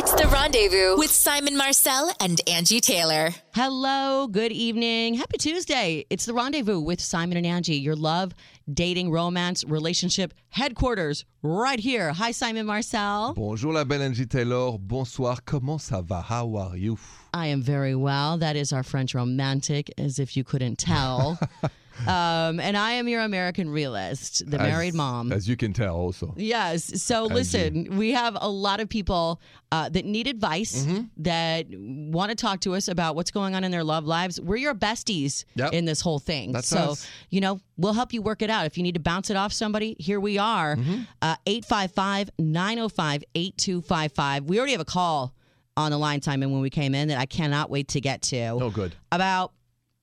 [0.00, 3.34] It's the rendezvous with Simon Marcel and Angi Taylor.
[3.60, 5.14] Hello, good evening.
[5.14, 6.06] Happy Tuesday.
[6.10, 8.32] It's the rendezvous with Simon and Angi, your love,
[8.72, 12.12] dating, romance, relationship headquarters right here.
[12.12, 13.34] Hi, Simon Marcel.
[13.34, 14.78] Bonjour la belle Angi Taylor.
[14.78, 15.40] Bonsoir.
[15.44, 16.22] Comment ça va?
[16.22, 16.96] How are you?
[17.34, 18.38] I am very well.
[18.38, 21.36] That is our French romantic, as if you couldn't tell.
[22.06, 25.32] um, and I am your American realist, the married mom.
[25.32, 26.32] As you can tell, also.
[26.36, 27.02] Yes.
[27.02, 29.40] So listen, we have a lot of people
[29.72, 31.22] uh, that need advice Mm-hmm.
[31.22, 34.40] that want to talk to us about what's going on in their love lives.
[34.40, 35.72] We're your besties Yep.
[35.72, 36.52] in this whole thing.
[36.52, 37.06] That's so, us.
[37.30, 38.66] you know, we'll help you work it out.
[38.66, 40.76] If you need to bounce it off somebody, here we are.
[40.76, 41.02] Mm-hmm.
[41.22, 44.44] Uh, 855 905 8255.
[44.44, 45.34] We already have a call
[45.76, 48.48] on the line, Simon, when we came in that I cannot wait to get to
[48.48, 48.94] Oh, good.
[49.12, 49.52] about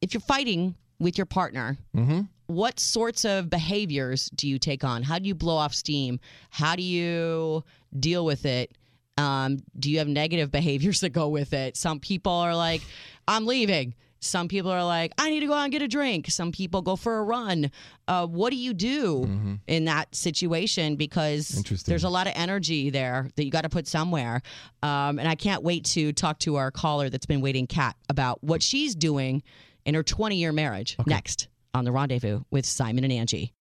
[0.02, 2.22] if you're fighting with your partner, Mm-hmm.
[2.48, 5.04] what sorts of behaviors do you take on?
[5.04, 6.20] How do you blow off steam?
[6.50, 7.64] How do you
[8.00, 8.78] deal with it?
[9.18, 11.76] Um, do you have negative behaviors that go with it?
[11.76, 12.82] Some people are like,
[13.28, 13.96] I'm leaving.
[14.20, 16.32] Some people are like, I need to go out and get a drink.
[16.32, 17.70] Some people go for a run.
[18.08, 20.96] Uh, what do you do in that situation?
[20.96, 21.50] Because
[21.86, 24.42] there's a lot of energy there that you got to put somewhere.
[24.82, 28.44] Um, and I can't wait to talk to our caller that's been waiting, Kat, about
[28.44, 29.44] what she's doing
[29.86, 33.52] in her 20 year marriage next on The Rendezvous with Simon and Angi.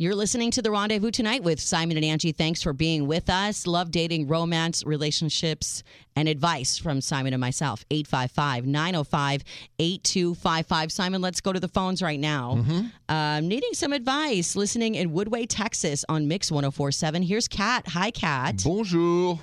[0.00, 2.34] You're listening to The Rendezvous tonight with Simon and Angi.
[2.34, 3.66] Thanks for being with us.
[3.66, 5.82] Love dating, romance, relationships,
[6.16, 7.84] and advice from Simon and myself.
[7.90, 9.44] 855 905
[9.78, 10.90] 8255.
[10.90, 12.64] Simon, let's go to the phones right now.
[13.10, 17.20] Um, needing some advice, listening in Woodway, Texas on Mix 1047.
[17.20, 17.86] Here's Kat.
[17.88, 18.62] Hi, Kat.
[18.64, 19.38] Bonjour.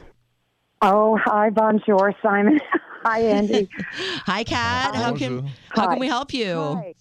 [0.82, 2.60] Oh, hi, bonjour, Simon.
[3.04, 3.70] hi, Andy.
[4.26, 4.96] Hi, Kat.
[4.96, 6.56] How can, how can we help you?
[6.56, 6.96] Hi.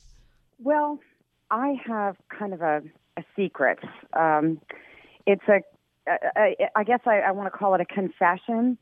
[0.58, 0.98] Well,
[1.50, 2.82] I have kind of a,
[3.16, 3.78] a secret.
[4.12, 4.60] Um,
[5.26, 5.60] it's a,
[6.36, 8.78] a, I guess I, I want to call it a confession.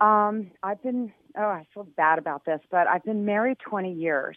[0.00, 4.36] Um, I've been, oh, I feel bad about this, but I've been married 20 years.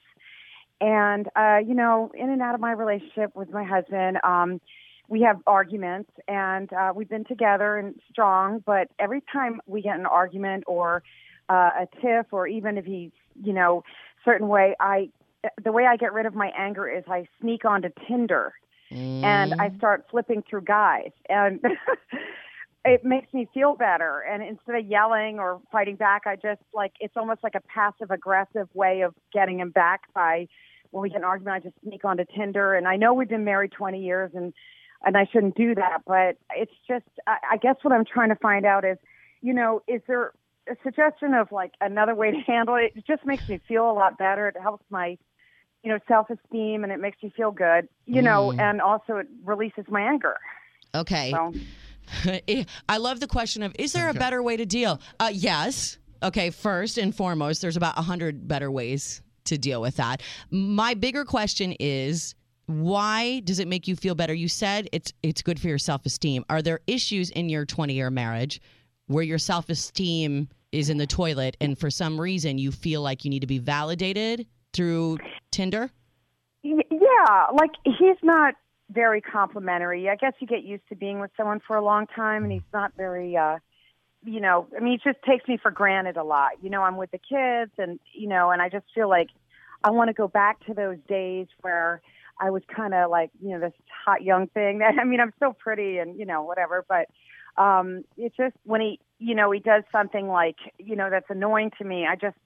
[0.80, 4.62] And, uh, you know, in and out of my relationship with my husband, um,
[5.10, 9.98] we have arguments and uh, we've been together and strong, but every time we get
[9.98, 11.02] an argument or
[11.50, 13.12] uh, a tiff or even if he's,
[13.42, 13.84] you know,
[14.24, 15.10] certain way, I,
[15.64, 18.54] the way I get rid of my anger is I sneak onto Tinder
[18.92, 19.78] and I mm.
[19.78, 21.60] start flipping through guys and
[22.86, 24.22] it makes me feel better.
[24.22, 28.12] And instead of yelling or fighting back I just like it's almost like a passive
[28.12, 30.48] aggressive way of getting him back by
[30.92, 32.76] when we get an argument I just sneak onto Tinder.
[32.76, 34.54] And I know we've been married 20 years and
[35.04, 38.36] and I shouldn't do that but it's just I, I guess what I'm trying to
[38.36, 38.98] find out is
[39.42, 40.32] you know is there
[40.70, 42.94] a suggestion of like another way to handle it?
[42.96, 44.48] It just makes me feel a lot better.
[44.48, 45.18] It helps my
[45.88, 49.86] you know self-esteem and it makes me feel good you know and also it releases
[49.88, 50.36] my anger
[50.94, 51.32] Okay.
[51.32, 51.54] so
[52.90, 55.00] I love the question of is there a better way to deal?
[55.20, 55.98] Uh, yes.
[56.24, 60.22] Okay, first and foremost, there's about 100 better ways to deal with that.
[60.50, 62.34] My bigger question is
[62.66, 64.34] why does it make you feel better?
[64.34, 66.44] You said it's it's good for your self-esteem.
[66.50, 68.62] Are there issues in your 20-year marriage
[69.08, 73.30] where your self-esteem is in the toilet and for some reason you feel like you
[73.30, 75.18] need to be validated through
[75.52, 75.90] Tinder?
[76.64, 78.56] Yeah, like he's not
[78.90, 80.10] very complimentary.
[80.10, 82.62] I guess you get used to being with someone for a long time, and he's
[82.74, 83.58] not very, uh,
[84.24, 86.52] you know, I mean, he just takes me for granted a lot.
[86.62, 89.30] You know, I'm with the kids, and you know, and I just feel like
[89.84, 92.02] I want to go back to those days where
[92.40, 93.74] I was kind of like, you know, this
[94.06, 94.82] hot young thing.
[95.00, 97.08] I mean, I'm still pretty, and you know, whatever, but
[97.62, 101.72] um, it's just when he, you know, he does something like, you know, that's annoying
[101.80, 102.06] to me.
[102.06, 102.38] I just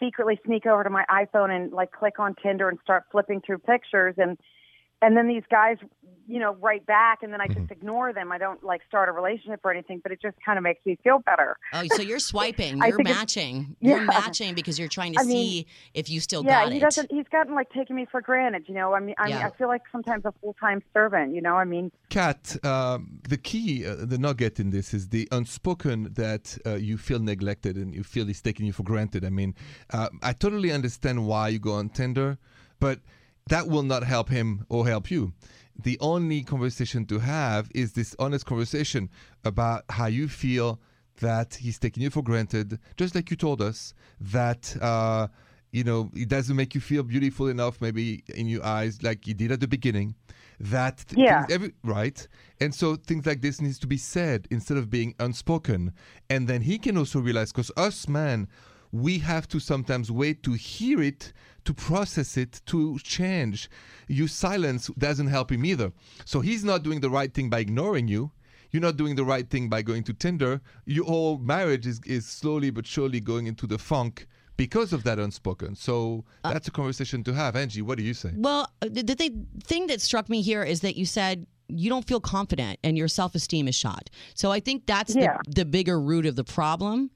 [0.00, 3.58] secretly sneak over to my iPhone and like click on Tinder and start flipping through
[3.58, 4.38] pictures and
[5.02, 5.76] and then these guys,
[6.28, 8.32] you know, write back and then I just ignore them.
[8.32, 10.98] I don't like start a relationship or anything, but it just kind of makes me
[11.04, 11.56] feel better.
[11.72, 13.76] Oh, so you're swiping, you're think it's- matching.
[13.80, 16.78] You're matching because you're trying to I mean, see if you still yeah, got he
[16.78, 16.80] it.
[16.80, 18.94] doesn't he's gotten like taking me for granted, you know.
[18.94, 21.54] I mean I mean I feel like sometimes a full-time servant, you know.
[21.54, 26.58] I mean, Kat, um, the key, uh, the nugget in this is the unspoken that
[26.66, 29.24] uh, you feel neglected and you feel he's taking you for granted.
[29.24, 29.54] I mean,
[29.92, 32.38] uh, I totally understand why you go on Tinder,
[32.80, 32.98] but
[33.48, 35.32] that will not help him or help you.
[35.82, 39.10] The only conversation to have is this honest conversation
[39.44, 40.80] about how you feel
[41.20, 44.76] that he's taking you for granted, just like you told us that.
[44.80, 45.28] Uh,
[45.72, 49.34] you know, it doesn't make you feel beautiful enough, maybe in your eyes, like you
[49.34, 50.14] did at the beginning.
[50.58, 51.44] That th- Yeah.
[51.50, 52.26] every, right,
[52.60, 55.92] and so things like this needs to be said instead of being unspoken,
[56.30, 58.48] and then he can also realize because us man,
[59.02, 61.32] we have to sometimes wait to hear it,
[61.64, 63.68] to process it, to change.
[64.08, 65.92] Your silence doesn't help him either.
[66.24, 68.30] So he's not doing the right thing by ignoring you.
[68.72, 70.60] you're not doing the right thing by going to Tinder.
[70.84, 74.26] Your whole marriage is, is slowly but surely going into the funk
[74.56, 75.74] because of that unspoken.
[75.76, 77.54] So Uh, that's a conversation to have.
[77.54, 78.32] Angi, what do you say?
[78.36, 82.06] Well, the, the thing, thing that struck me here is that you said you don't
[82.06, 84.04] feel confident and your self esteem is shot.
[84.34, 85.38] So I think that's Yeah.
[85.46, 87.10] the, the bigger root of the problem.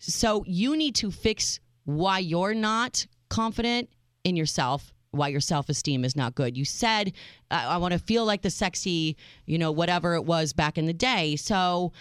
[0.00, 3.90] So you need to fix why you're not confident
[4.24, 4.92] in yourself.
[5.10, 6.56] Why your self esteem is not good.
[6.56, 7.12] You said,
[7.50, 10.86] I, I want to feel like the sexy, you know, whatever it was back in
[10.86, 11.36] the day.
[11.36, 11.92] So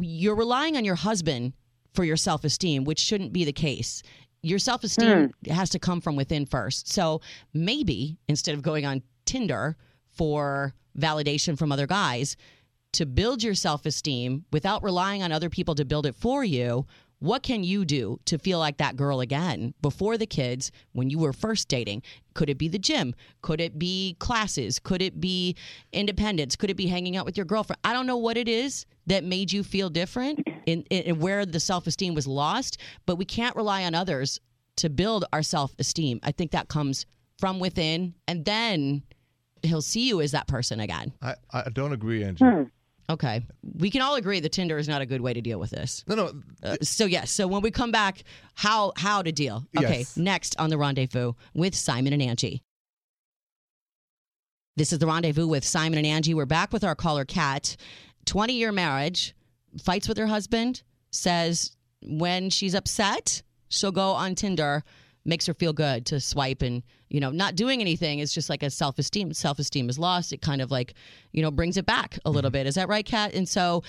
[0.00, 1.52] you're relying on your husband
[1.94, 4.02] for your self esteem, which shouldn't be the case.
[4.42, 5.50] Your self esteem hmm.
[5.52, 6.88] has to come from within first.
[6.92, 7.20] So
[7.54, 9.76] maybe instead of going on Tinder
[10.12, 12.36] for validation from other guys,
[12.92, 16.86] to build your self esteem without relying on other people to build it for you,
[17.26, 21.18] what can you do to feel like that girl again before the kids when you
[21.18, 22.02] were first dating?
[22.34, 23.14] Could it be the gym?
[23.42, 24.78] Could it be classes?
[24.78, 25.56] Could it be
[25.92, 26.54] independence?
[26.56, 27.80] Could it be hanging out with your girlfriend?
[27.84, 31.60] I don't know what it is that made you feel different in, in where the
[31.60, 34.40] self esteem was lost, but we can't rely on others
[34.76, 36.20] to build our self esteem.
[36.22, 37.06] I think that comes
[37.38, 39.02] from within, and then
[39.62, 41.12] he'll see you as that person again.
[41.20, 42.38] I, I don't agree, Angi.
[42.38, 42.62] Hmm.
[43.08, 43.40] Okay.
[43.78, 46.04] We can all agree that Tinder is not a good way to deal with this.
[46.08, 46.32] No, no.
[46.62, 48.24] Uh, so yes, so when we come back,
[48.54, 49.64] how how to deal?
[49.78, 50.16] Okay, Yes.
[50.16, 52.62] next on the rendezvous with Simon and Angi.
[54.76, 56.34] This is the rendezvous with Simon and Angi.
[56.34, 57.76] We're back with our caller Kat.
[58.26, 59.34] 20 year marriage,
[59.82, 60.82] fights with her husband,
[61.12, 64.82] says when she's upset, she'll go on Tinder,
[65.24, 68.62] makes her feel good to swipe and, you know, not doing anything is just like
[68.62, 69.32] a self esteem.
[69.32, 70.32] Self esteem is lost.
[70.32, 70.94] It kind of like,
[71.32, 72.66] you know, brings it back a little bit.
[72.66, 73.32] Is that right, Kat?
[73.34, 73.82] And so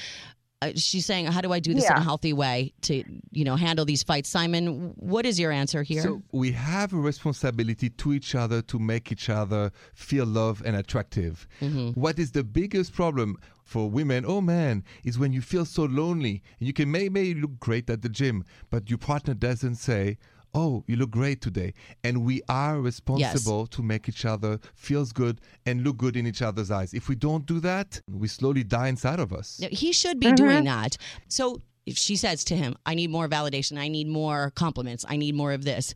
[0.61, 3.55] uh, she's saying, how do I do this in a healthy way to, you know,
[3.55, 4.29] handle these fights?
[4.29, 6.01] Simon, what is your answer here?
[6.01, 10.75] So we have a responsibility to each other to make each other feel love and
[10.75, 11.47] attractive.
[11.93, 14.25] What is the biggest problem for women?
[14.27, 17.89] Oh man, is when you feel so lonely and you can may may look great
[17.89, 20.17] at the gym, but your partner doesn't say.
[20.57, 21.75] Oh, you look great today.
[22.03, 26.41] And we are responsible to make each other feels good and look good in each
[26.41, 26.95] other's eyes.
[26.95, 29.59] If we don't do that, we slowly die inside of us.
[29.59, 30.81] No, He should be doing mm-hmm.
[30.81, 30.97] that.
[31.27, 35.15] So if she says to him, I need more validation, I need more compliments, I
[35.15, 35.93] need more of this.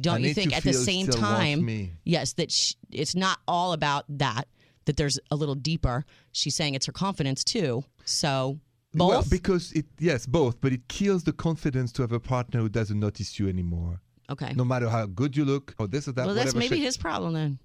[0.00, 1.92] Don't I you think at the same time, me.
[2.04, 4.46] yes, that sh it's not all about that,
[4.84, 6.04] that there's a little deeper.
[6.30, 7.84] She's saying it's her confidence too.
[8.04, 8.58] So
[8.94, 9.10] both?
[9.10, 12.68] Well, because it yes, both, but it kills the confidence to have a partner who
[12.68, 14.00] doesn't notice you anymore.
[14.30, 14.52] Okay.
[14.54, 16.26] No matter how good you look or this or that.
[16.26, 16.84] well, that's maybe shit.
[16.84, 17.58] his problem then.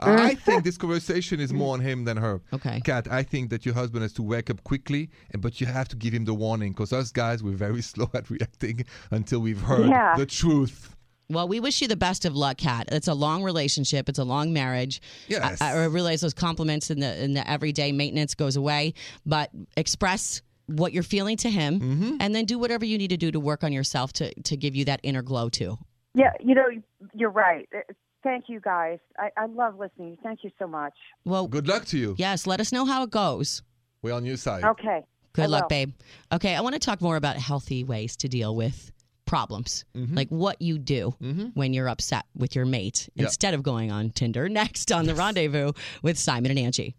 [0.00, 2.40] I think this conversation is more on him than her.
[2.52, 2.80] Okay.
[2.84, 5.96] Kat, I think that your husband has to wake up quickly, but you have to
[5.96, 9.88] give him the warning because us guys we're very slow at reacting until we've heard
[9.88, 10.14] Yeah.
[10.16, 10.94] the truth.
[11.28, 12.88] Well, we wish you the best of luck, Kat.
[12.92, 14.08] It's a long relationship.
[14.08, 15.00] It's a long marriage.
[15.28, 15.60] Yes.
[15.60, 18.94] I, I realize those compliments in the in the everyday maintenance goes away,
[19.26, 22.16] but express what you're feeling to him, Mm-hmm.
[22.20, 24.76] and then do whatever you need to do to work on yourself to to give
[24.76, 25.78] you that inner glow too.
[26.14, 26.66] Yeah, you know,
[27.14, 27.68] you're right.
[27.74, 27.80] Uh,
[28.22, 28.98] Thank you, guys.
[29.18, 30.18] I, I love listening.
[30.22, 30.92] Thank you so much.
[31.24, 32.14] Well, Good luck to you.
[32.18, 32.46] yes.
[32.46, 33.62] Let us know how it goes.
[34.02, 34.62] We're on your side.
[34.62, 35.00] Okay.
[35.32, 35.68] Good I luck, will.
[35.68, 35.92] babe.
[36.30, 38.92] Okay, I want to talk more about healthy ways to deal with
[39.24, 40.16] problems, Mm-hmm.
[40.16, 41.14] like what you do
[41.54, 43.24] when you're upset with your mate Yeah.
[43.24, 44.48] instead of going on Tinder.
[44.60, 45.72] Next on the rendezvous
[46.02, 46.94] with Simon and Angi.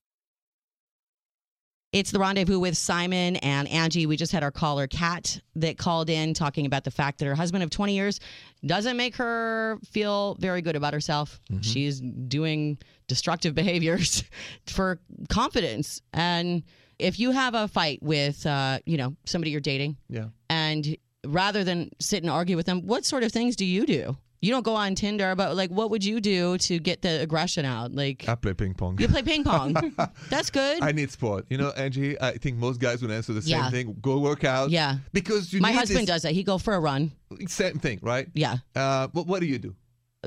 [1.93, 4.07] It's the rendezvous with Simon and Angi.
[4.07, 7.35] We just had our caller, Kat, that called in talking about the fact that her
[7.35, 8.21] husband of 20 years
[8.65, 11.41] doesn't make her feel very good about herself.
[11.61, 12.77] She's doing
[13.07, 14.23] destructive behaviors
[14.67, 16.01] for confidence.
[16.13, 16.63] And
[16.97, 20.27] if you have a fight with, uh, you know, somebody you're dating, Yeah.
[20.49, 20.95] and
[21.27, 24.15] rather than sit and argue with them, what sort of things do you do?
[24.41, 27.63] You don't go on Tinder, but like, what would you do to get the aggression
[27.63, 27.93] out?
[27.93, 28.99] Like, I play ping pong.
[28.99, 29.75] you play ping pong.
[30.29, 30.81] That's good.
[30.81, 31.45] I need sport.
[31.49, 33.69] You know, Angi, I think most guys would answer the same Yeah.
[33.69, 33.95] thing.
[34.01, 34.71] Go work out.
[34.71, 34.97] Yeah.
[35.13, 36.31] Because you My husband this does that.
[36.33, 37.11] He go for a run.
[37.47, 38.27] same thing, right?
[38.33, 39.75] Yeah, Uh, but what do you do?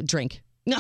[0.05, 0.43] drink.
[0.67, 0.79] No.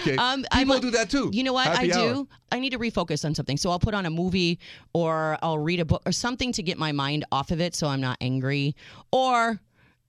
[0.00, 0.16] Okay.
[0.18, 1.28] Um, People I'm- do that too.
[1.30, 2.14] You know what Happy I do?
[2.20, 2.26] hour.
[2.50, 3.58] I need to refocus on something.
[3.58, 4.58] So I'll put on a movie
[4.94, 7.86] or I'll read a book or something to get my mind off of it so
[7.88, 8.74] I'm not angry.
[9.12, 9.60] Or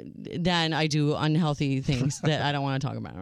[0.03, 3.15] then I do unhealthy things that I don't want to talk about.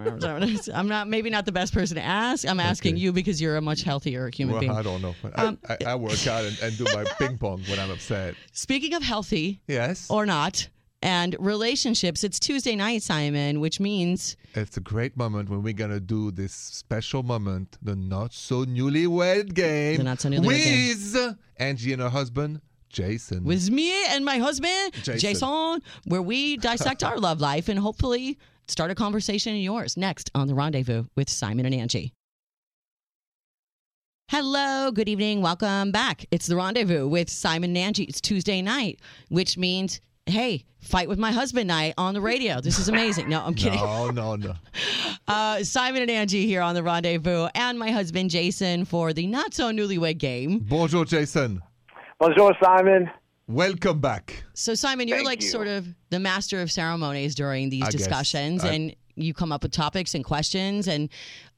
[0.74, 2.48] I'm not maybe not the best person to ask.
[2.48, 3.02] I'm asking Okay.
[3.02, 4.72] you because you're a much healthier human Well, being.
[4.72, 5.16] I don't know.
[5.36, 8.36] Um, I, I, work out and, and do my ping pong when I'm upset.
[8.52, 10.08] Speaking of healthy Yes.
[10.10, 10.68] or not,
[11.04, 16.00] and relationships, it's Tuesday night, Simon, which means It's a great moment when we're gonna
[16.00, 19.98] do this special moment, the not so newlywed game.
[19.98, 20.88] The Not So Newlywed Game.
[20.88, 23.44] with Angi and her husband, Jason.
[23.44, 25.20] with me and my husband, Jason.
[25.20, 30.30] Jason, where we dissect our love life and hopefully start a conversation in yours next
[30.36, 32.12] on The Rendezvous with Simon and Angi.
[34.30, 36.26] Hello, good evening, welcome back.
[36.32, 38.10] It's the rendezvous with Simon and Angi.
[38.10, 42.60] It's Tuesday night, which means, hey, fight with my husband night on the radio.
[42.60, 43.30] This is amazing.
[43.30, 43.80] No, I'm kidding.
[43.80, 44.54] No, no, no.
[45.30, 49.54] Uh, Simon and Angi here on the rendezvous, and my husband Jason for the not
[49.54, 50.60] so newlywed game.
[50.60, 51.62] Bonjour, Jason.
[52.20, 53.10] Bonjour, Simon.
[53.48, 54.44] Welcome back.
[54.54, 55.50] So, Simon, you're Thank like you.
[55.50, 59.64] sort of the master of ceremonies during these I discussions, I- and you come up
[59.64, 60.88] with topics and questions.
[60.88, 61.10] And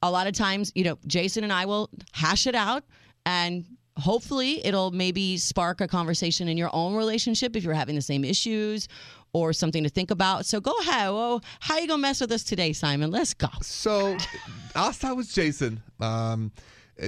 [0.02, 2.84] a lot of times, you know, Jason and I will hash it out,
[3.26, 3.64] and
[3.96, 8.22] hopefully, it'll maybe spark a conversation in your own relationship if you're having the same
[8.24, 8.86] issues
[9.32, 10.44] or something to think about.
[10.44, 11.10] So, go ahead.
[11.10, 13.10] Well, how you gonna mess with us today, Simon?
[13.10, 13.48] Let's go.
[13.62, 14.16] So,
[14.76, 15.82] I'll start with Jason.
[16.00, 16.52] Um,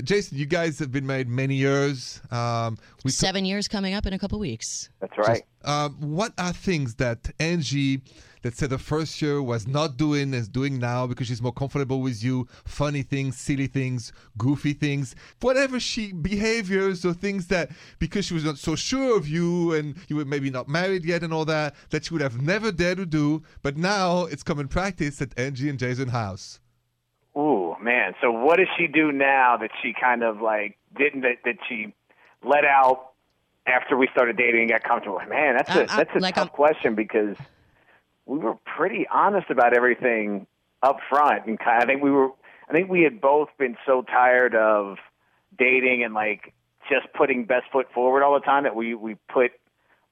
[0.01, 2.21] Jason, you guys have been married many years.
[2.31, 4.89] Um, we Seven years coming up in a couple weeks.
[5.01, 5.43] That's right.
[5.65, 8.01] Um, what are things that Angi,
[8.43, 12.01] let's say the first year, was not doing is doing now because she's more comfortable
[12.01, 12.49] with you?
[12.65, 18.45] Funny things, silly things, goofy things, whatever she behaviors or things that because she was
[18.45, 21.75] not so sure of you and you were maybe not married yet and all that
[21.91, 25.69] that she would have never dared to do, but now it's common practice at Angi
[25.69, 26.61] and Jason house.
[27.37, 28.15] Ooh, man.
[28.21, 31.95] So what does she do now that she kind of like didn't that, that she
[32.45, 33.13] let out
[33.67, 35.21] after we started dating and got comfortable?
[35.29, 37.37] Man, that's a Uh, uh, that's a like, tough um, question because
[38.27, 40.47] we were pretty honest about everything
[40.83, 42.31] up front, and kind I think we were.
[42.69, 44.97] I think we had both been so tired of
[45.59, 46.55] dating and like
[46.89, 49.53] just putting best foot forward all the time that we we put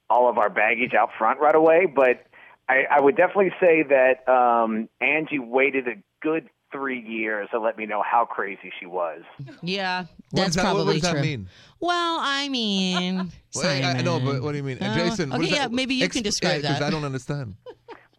[0.08, 1.86] all of our baggage out front right away.
[1.86, 2.24] But
[2.68, 7.76] I, I would definitely say that um, Angi waited a good three years to let
[7.76, 9.22] me know how crazy she was.
[9.62, 11.18] Yeah, that's that, probably what does true.
[11.20, 11.48] that mean?
[11.80, 14.78] Well, I mean, Well, I, I know, but what do you mean?
[14.82, 16.86] Uh, Jason, okay, does yeah, that- maybe you can describe yeah, 'cause that.
[16.86, 17.54] I don't understand.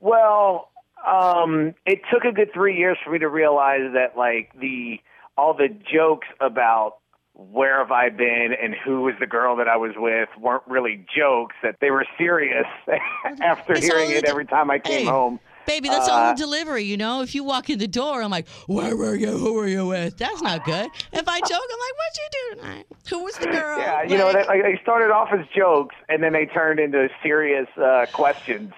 [0.04, 0.70] Well,
[1.08, 5.00] um, it took a good three years for me to realize that like the
[5.38, 6.98] all the jokes about
[7.36, 11.06] where have I been and who was the girl that I was with weren't really
[11.16, 12.66] jokes; that they were serious.
[13.42, 15.06] after It's hearing it every time I came Hey.
[15.06, 15.40] home.
[15.66, 17.22] Baby, that's Uh, all delivery, you know.
[17.22, 19.32] If you walk in the door, I'm like, "Where were you?
[19.38, 20.90] Who were you with?" That's not good.
[21.14, 22.86] If I joke, I'm like, "What'd you do tonight?
[23.10, 26.22] Who was the girl?" Yeah, you know, they, like, they started off as jokes and
[26.24, 28.74] then they turned into serious uh, questions.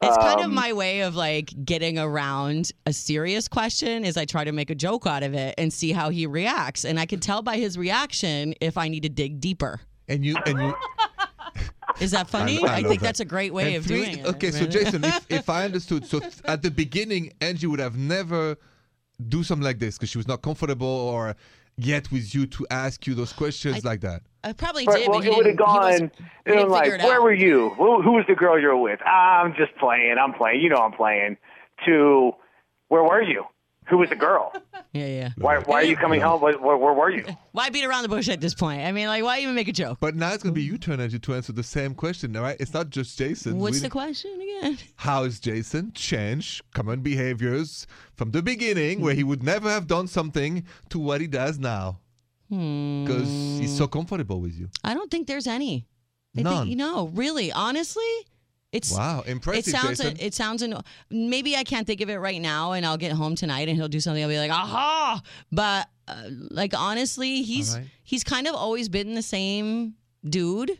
[0.00, 4.04] it's kind of Um, my way of like getting around a serious question.
[4.04, 6.84] Is I try to make a joke out of it and see how he reacts,
[6.84, 9.80] and I can tell by his reaction if I need to dig deeper.
[10.08, 10.74] And you and you
[12.00, 12.58] Is that funny?
[12.58, 13.06] I I, love think that.
[13.06, 14.26] that's a great way And of three- doing it.
[14.26, 14.66] Okay, so.
[14.66, 18.56] Jason, if, if I understood, so th- at the beginning, Angi would have never
[19.28, 21.34] do something like this because she was not comfortable or
[21.76, 24.22] yet with you to ask you those questions like that.
[24.44, 25.08] I probably But, did.
[25.08, 25.90] well, but he it would have didn't- he gone.
[25.90, 26.12] wasn't-
[26.46, 27.22] he like, where out.
[27.22, 27.70] were you?
[27.70, 29.00] Who, who was the girl you were with?
[29.04, 30.16] Ah, I'm just playing.
[30.20, 30.60] I'm playing.
[30.60, 31.36] You know, I'm playing.
[31.86, 32.32] To,
[32.88, 33.44] where were you?
[33.88, 34.52] Who was the girl?
[34.94, 35.30] Yeah, yeah.
[35.36, 36.40] Why, why are you coming home?
[36.40, 37.22] Where, where, where were you?
[37.52, 38.80] Why beat around the bush at this point?
[38.80, 39.98] I mean, like, why even make a joke?
[40.00, 42.42] But now it's going to be you turn, Angi, to answer the same question, all
[42.42, 42.56] right?
[42.58, 43.58] It's not just Jason.
[43.58, 44.78] What's We- the question again?
[44.96, 50.06] How has Jason changed common behaviors from the beginning where he would never have done
[50.08, 51.98] something to what he does now?
[52.48, 53.04] Hmm.
[53.04, 53.28] Because
[53.60, 54.70] he's so comfortable with you.
[54.84, 55.86] I don't think there's any.
[56.36, 56.56] I None.
[56.56, 58.08] Think, you know, really, honestly,
[58.72, 59.68] it's Wow, impressive.
[59.68, 59.98] It sounds.
[59.98, 60.16] Jason.
[60.20, 60.62] It sounds.
[60.62, 63.76] anno- Maybe I can't think of it right now, and I'll get home tonight, and
[63.76, 64.22] he'll do something.
[64.22, 65.22] I'll be like, aha!
[65.50, 67.88] But uh, like honestly, he's All right.
[68.04, 69.94] he's kind of always been the same
[70.28, 70.70] dude.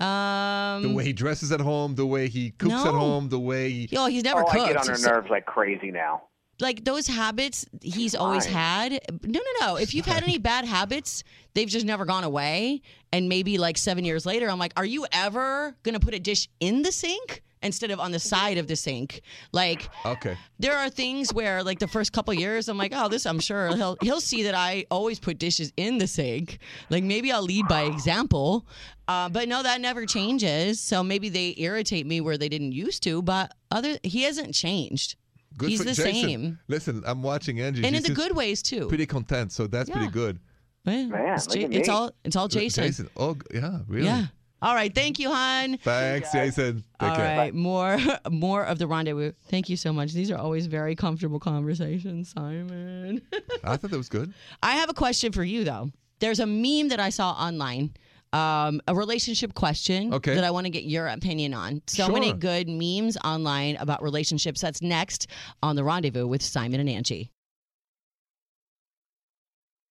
[0.00, 3.70] Um, the way he dresses at home, the way he cooks at home, the way
[3.70, 3.88] he.
[3.90, 4.64] yo, he's never oh, cooked.
[4.64, 6.22] I get on her nerves like crazy now.
[6.60, 8.92] Like those habits he's always had.
[9.22, 9.76] No, no, no.
[9.76, 12.82] If you've had any bad habits, they've just never gone away.
[13.12, 16.48] And maybe like seven years later, I'm like, are you ever gonna put a dish
[16.60, 19.20] in the sink instead of on the side of the sink?
[19.52, 20.36] Like Okay.
[20.58, 23.74] there are things where like the first couple years I'm like, oh, this I'm sure
[23.74, 26.58] he'll he'll see that I always put dishes in the sink.
[26.90, 28.66] Like maybe I'll lead by example.
[29.08, 30.80] Uh, but no, that never changes.
[30.80, 35.16] So maybe they irritate me where they didn't used to, but other he hasn't changed.
[35.56, 36.12] Good He's for the Jason.
[36.28, 36.58] same.
[36.68, 37.66] Listen, I'm watching Angi.
[37.68, 38.88] And She in the seems good ways too.
[38.88, 40.38] Pretty content, so that's pretty good.
[40.84, 41.94] Yeah, Man, it's, look Ja- at it's me.
[41.94, 42.84] all it's all Jason.
[42.84, 43.10] Jason.
[43.16, 44.06] Oh, g- yeah, really.
[44.06, 44.26] Yeah.
[44.62, 44.94] All right.
[44.94, 45.76] Thank you, hon.
[45.78, 46.84] Thanks, Jason.
[46.98, 47.36] Take All care.
[47.36, 47.54] right.
[47.54, 47.98] More
[48.30, 49.32] more of the rendezvous.
[49.48, 50.12] Thank you so much.
[50.12, 53.20] These are always very comfortable conversations, Simon.
[53.64, 54.32] I thought that was good.
[54.62, 55.90] I have a question for you though.
[56.20, 57.92] There's a meme that I saw online.
[58.34, 60.34] Um, a relationship question Okay.
[60.34, 61.82] that I want to get your opinion on.
[61.86, 64.60] So many good memes online about relationships.
[64.60, 65.28] That's next
[65.62, 67.30] on the rendezvous with Simon and Angi.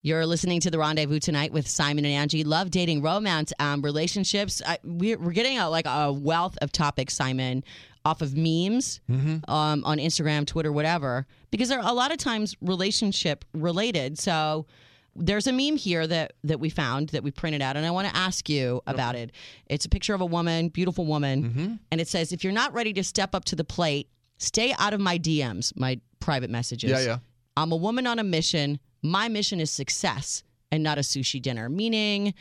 [0.05, 2.45] You're listening to the rendezvous tonight with Simon and Angi.
[2.45, 4.61] Love dating, romance, um, relationships.
[4.65, 7.63] I, we're, we're getting a, like a wealth of topics, Simon,
[8.03, 9.49] off of memes Mm-hmm.
[9.49, 14.19] um, on Instagram, Twitter, whatever, because they're a lot of times relationship related.
[14.19, 14.65] So
[15.15, 18.07] there's a meme here that that we found that we printed out, and I want
[18.07, 19.31] to ask you about it.
[19.67, 21.73] It's a picture of a woman, beautiful woman, Mm-hmm.
[21.91, 24.93] and it says, "If you're not ready to step up to the plate, stay out
[24.93, 27.17] of my DMs, my private messages." Yeah, yeah.
[27.55, 28.79] I'm a woman on a mission.
[29.03, 31.69] My mission is success and not a sushi dinner.
[31.69, 32.33] Meaning,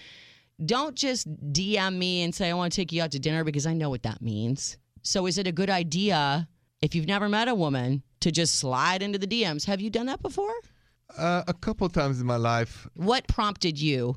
[0.64, 3.66] don't just DM me and say, I want to take you out to dinner because
[3.66, 4.78] I know what that means.
[5.02, 6.48] So, is it a good idea
[6.80, 9.66] if you've never met a woman to just slide into the DMs?
[9.66, 10.54] Have you done that before?
[11.16, 14.16] Uh, a couple times in my life, What prompted you?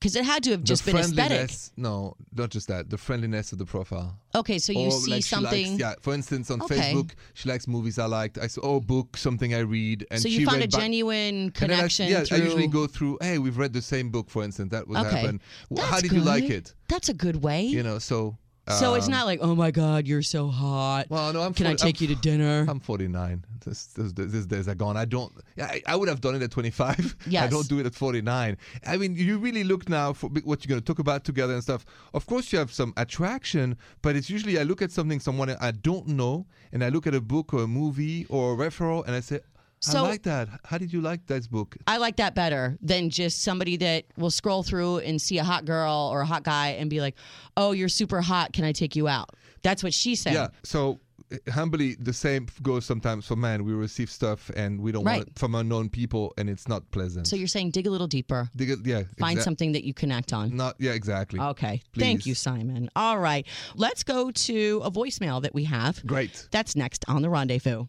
[0.00, 1.50] Because it had to have just been aesthetic.
[1.76, 2.88] No, not just that.
[2.88, 4.16] The friendliness of the profile.
[4.32, 5.70] Okay, so you Or, see like, something.
[5.72, 6.76] Likes, yeah, for instance, on Okay.
[6.76, 8.38] Facebook, she likes movies I liked.
[8.38, 11.58] I saw oh, book something I read, and so you found a genuine then I-
[11.58, 12.36] connection yeah, through.
[12.36, 13.18] I usually go through.
[13.20, 14.70] Hey, we've read the same book, for instance.
[14.70, 15.16] That would Okay.
[15.16, 15.40] happen.
[15.68, 16.74] Well, How That's did you like it?
[16.88, 17.62] That's a good way.
[17.64, 18.38] You know, so.
[18.70, 21.06] So it's um, not like, oh my God, you're so hot.
[21.08, 21.54] Well, no, I'm.
[21.54, 22.66] Can I 40 I'm take you to dinner?
[22.68, 23.44] I'm 49.
[23.64, 24.96] This, this, this days are gone.
[24.96, 25.32] I don't.
[25.60, 27.16] I, I would have done it at 25.
[27.36, 28.56] I don't do it at 49.
[28.86, 31.62] I mean, you really look now for what you're going to talk about together and
[31.62, 31.84] stuff.
[32.14, 35.70] Of course, you have some attraction, but it's usually I look at something someone I
[35.70, 39.14] don't know, and I look at a book or a movie or a referral, and
[39.14, 39.40] I say,
[39.86, 40.48] I like that.
[40.64, 41.76] How did you like that book?
[41.86, 45.64] I like that better than just somebody that will scroll through and see a hot
[45.64, 47.14] girl or a hot guy and be like,
[47.56, 48.52] "Oh, you're super hot.
[48.52, 49.30] Can I take you out?"
[49.62, 50.34] That's what she said.
[50.34, 50.48] Yeah.
[50.62, 50.98] So
[51.32, 53.64] uh, humbly, the same goes sometimes for men.
[53.64, 57.26] We receive stuff and we don't want it from unknown people, and it's not pleasant.
[57.26, 59.02] So you're saying dig a little deeper, Dig it- yeah.
[59.18, 60.56] find exa- something that you connect on.
[60.56, 61.38] Not yeah, exactly.
[61.38, 61.82] Okay.
[61.96, 62.88] Thank you, Simon.
[62.96, 63.46] All right.
[63.74, 66.04] Let's go to a voicemail that we have.
[66.06, 66.48] Great.
[66.50, 67.86] That's next on the rendezvous.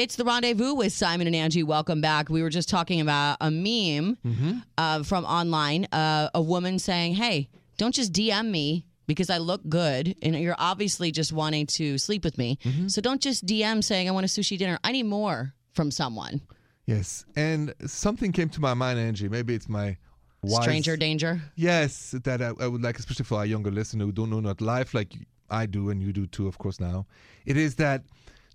[0.00, 1.62] It's the rendezvous with Simon and Angi.
[1.62, 2.30] Welcome back.
[2.30, 4.52] We were just talking about a meme Mm-hmm.
[4.78, 9.60] uh, from online, uh, a woman saying, "Hey, don't just DM me." Because I look
[9.68, 12.58] good, and you're obviously just wanting to sleep with me.
[12.64, 12.88] Mm-hmm.
[12.88, 14.78] So don't just DM saying I want a sushi dinner.
[14.82, 16.40] I need more from someone.
[16.86, 19.28] Yes, and something came to my mind, Angi.
[19.28, 19.98] Maybe it's my
[20.42, 21.42] wise, Stranger danger.
[21.56, 24.62] Yes, that I, I would like, especially for our younger listener who don't know not
[24.62, 25.12] life like
[25.50, 26.80] I do, and you do too, of course.
[26.80, 27.06] Now,
[27.44, 28.04] it is that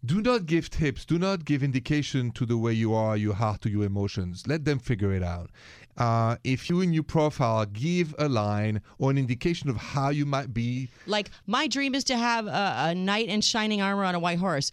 [0.05, 3.61] do not give tips, do not give indication to the way you are, your heart,
[3.61, 4.45] to your emotions.
[4.47, 5.49] Let them figure it out.
[5.97, 10.25] Uh, if you in your profile give a line or an indication of how you
[10.25, 14.15] might be, Like my dream is to have a, a knight in shining armor on
[14.15, 14.71] a white horse.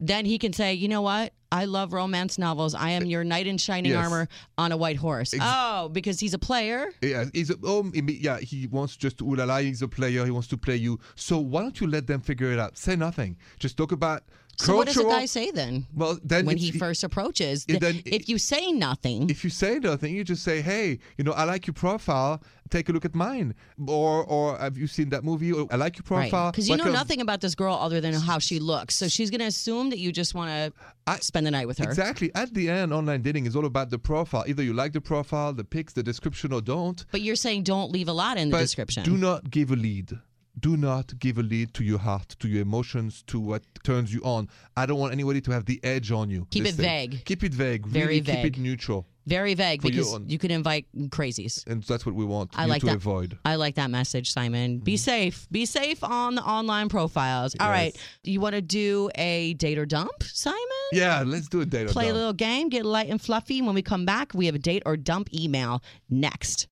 [0.00, 1.32] Then he can say, you know what?
[1.52, 2.74] I love romance novels.
[2.74, 4.04] I am your knight in shining Yes.
[4.04, 5.32] armor on a white horse.
[5.40, 6.88] oh, because he's a player.
[7.00, 9.58] Yeah, he's a, oh, yeah, he wants just ooh la la.
[9.58, 10.24] He's a player.
[10.24, 10.98] He wants to play you.
[11.14, 12.76] So why don't you let them figure it out?
[12.76, 13.36] Say nothing.
[13.60, 14.24] Just talk about
[14.58, 15.86] So what does a guy say then?
[15.94, 20.14] Well, then when he first approaches, then- if you say nothing, If you say nothing,
[20.14, 22.42] you just say, "Hey, you know, I like your profile.
[22.70, 23.54] Take a look at mine."
[23.86, 25.52] Or, or have you seen that movie?
[25.52, 26.50] Or, I like your profile.
[26.50, 29.30] Because you Like know nothing about this girl other than how she looks, so she's
[29.30, 30.50] gonna assume that you just want
[31.06, 31.84] to spend the night with her.
[31.84, 32.30] Exactly.
[32.34, 34.44] At the end, online dating is all about the profile.
[34.46, 37.04] Either you like the profile, the pics, the description, or don't.
[37.10, 39.04] But you're saying don't leave a lot in the But description.
[39.04, 40.18] do not give a lead.
[40.58, 44.20] Do not give a lead to your heart, to your emotions, to what turns you
[44.22, 44.48] on.
[44.76, 46.46] I don't want anybody to have the edge on you.
[46.50, 46.84] Keep it thing.
[46.84, 47.24] vague.
[47.24, 47.86] Keep it vague.
[47.86, 49.06] Very really Keep it neutral.
[49.26, 51.66] Very vague because you can invite crazies.
[51.66, 52.96] And that's what we want I you like to that.
[52.96, 53.38] avoid.
[53.44, 54.78] I like that message, Simon.
[54.78, 54.98] Be mm-hmm.
[54.98, 55.48] safe.
[55.50, 57.56] Be safe on the online profiles.
[57.58, 57.92] All right.
[57.94, 58.04] Yes.
[58.24, 60.60] You want to do a date or dump, Simon?
[60.92, 61.86] Yeah, let's do a date.
[61.86, 63.62] or Play a little game, get light and fluffy.
[63.62, 66.68] When we come back, we have a date or dump email next.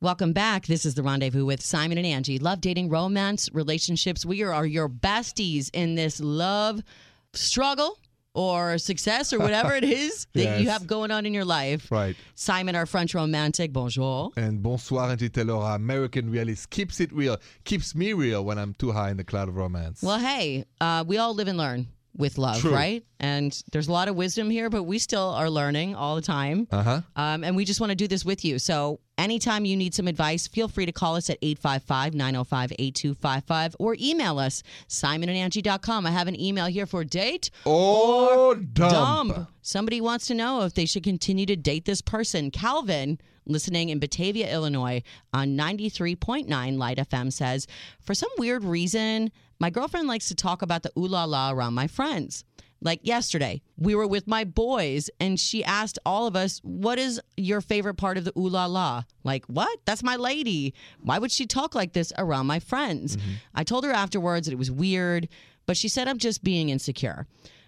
[0.00, 0.66] Welcome back.
[0.66, 2.40] This is the rendezvous with Simon and Angi.
[2.40, 4.24] Love, dating, romance, relationships.
[4.24, 6.84] We are your besties in this love
[7.32, 7.98] struggle
[8.32, 11.90] or success or whatever it is that you have going on in your life.
[11.90, 12.14] Right.
[12.36, 14.30] Simon, our French romantic, bonjour.
[14.36, 18.74] And bonsoir, Angi Taylor, our American realist, keeps it real, keeps me real when I'm
[18.74, 20.00] too high in the cloud of romance.
[20.00, 22.72] Well, hey, uh, we all live and learn with love, True.
[22.74, 23.04] right?
[23.20, 26.66] And there's a lot of wisdom here, but we still are learning all the time.
[26.70, 27.00] Uh huh.
[27.16, 28.58] Um, and we just want to do this with you.
[28.58, 33.76] So anytime you need some advice, feel free to call us at 855 905 8255
[33.78, 36.06] or email us, simonandangie.com.
[36.06, 38.92] I have an email here for date Or dump.
[39.34, 39.48] dump.
[39.62, 42.50] Somebody wants to know if they should continue to date this person.
[42.50, 47.66] Calvin, listening in Batavia, Illinois, on 93.9 Light FM, says,
[48.00, 51.74] For some weird reason, my girlfriend likes to talk about the ooh la la around
[51.74, 52.44] my friends.
[52.80, 57.20] Like yesterday, we were with my boys and she asked all of us, What is
[57.36, 59.02] your favorite part of the ooh la la?
[59.24, 59.80] Like, what?
[59.84, 60.74] That's my lady.
[61.00, 63.16] Why would she talk like this around my friends?
[63.16, 63.30] Mm-hmm.
[63.54, 65.28] I told her afterwards that it was weird,
[65.66, 67.26] but she said I'm just being insecure.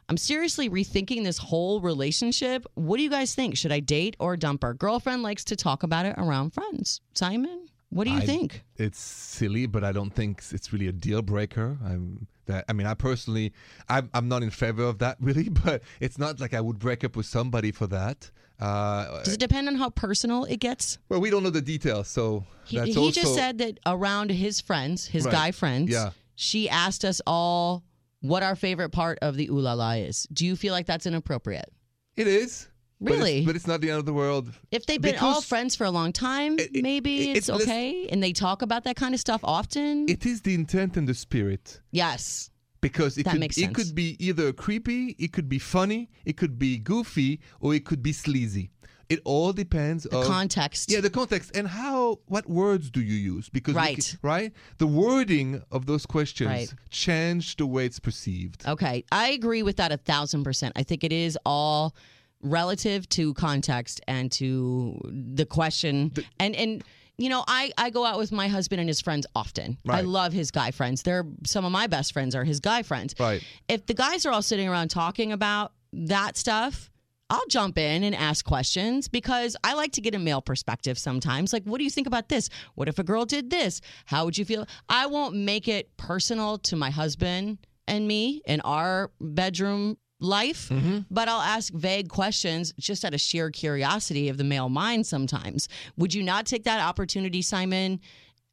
[0.08, 2.66] I'm seriously rethinking this whole relationship.
[2.74, 3.56] What do you guys think?
[3.56, 4.74] Should I date or dump her?
[4.74, 7.00] Girlfriend likes to talk about it around friends.
[7.14, 7.68] Simon?
[7.90, 8.64] What do you I- think?
[8.76, 11.76] It's silly, but I don't think it's really a deal breaker.
[11.84, 12.64] I'm that.
[12.68, 13.52] I mean, I personally,
[13.88, 17.04] I'm, I'm not in favor of that really, but it's not like I would break
[17.04, 18.30] up with somebody for that.
[18.60, 20.98] Uh, Does it depend on how personal it gets?
[21.08, 24.60] well, we don't know the details, so He, he also just said that around his
[24.60, 25.32] friends, his Right.
[25.32, 26.10] guy friends, Yeah.
[26.36, 27.82] she asked us all
[28.20, 30.28] what our favorite part of the ooh la la is.
[30.32, 31.72] Do you feel like that's inappropriate?
[32.16, 32.68] it is.
[33.00, 33.46] But it's- Really?
[33.46, 34.52] but it's, not the end of the world.
[34.70, 37.62] If they've been all friends for a long time, It- it- maybe it- it's it's-
[37.62, 40.08] okay, and they talk about that kind of stuff often.
[40.08, 41.80] It is the intent and the spirit.
[41.92, 46.36] yes, because it That could it could be either creepy, it could be funny, it
[46.36, 48.70] could be goofy, or it could be sleazy.
[49.10, 50.88] It all depends on the of context.
[50.90, 54.00] yeah the context and how what words do you use because Right.
[54.00, 56.72] c- right the wording of those questions Right.
[56.90, 58.64] change the way it's perceived.
[58.66, 60.72] Okay, I agree with that a thousand percent.
[60.76, 61.94] I think it is all
[62.42, 66.12] relative to context and to the question.
[66.38, 66.84] and and
[67.18, 69.76] you know, I I go out with my husband and his friends often.
[69.88, 71.02] I love his guy friends.
[71.02, 73.14] They're some of my best friends are his guy friends.
[73.20, 73.44] Right.
[73.68, 76.90] If the guys are all sitting around talking about that stuff.
[77.32, 81.52] I'll jump in and ask questions because I like to get a male perspective sometimes.
[81.52, 82.48] Like, what do you think about this?
[82.74, 83.80] What if a girl did this?
[84.06, 84.66] How would you feel?
[84.88, 91.00] I won't make it personal to my husband and me in our bedroom life, mm-hmm.
[91.10, 95.68] but I'll ask vague questions just out of sheer curiosity of the male mind sometimes.
[95.96, 98.00] Would you not take that opportunity, Simon?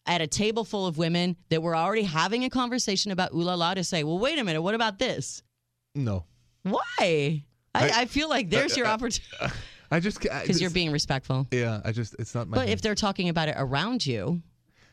[0.05, 3.55] At a table full of women that were already having a conversation about ooh la
[3.55, 5.43] la to say, well, wait a minute, what about this?
[5.95, 6.23] No,
[6.63, 6.79] Why?
[6.99, 9.25] I, I- I feel like there's your opportunity
[9.91, 11.47] I just because you're being respectful.
[11.51, 11.81] yeah.
[11.85, 12.55] I just it's not my.
[12.55, 12.73] But thing.
[12.73, 14.41] if they're talking about it around you,